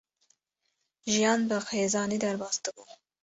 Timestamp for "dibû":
2.63-2.83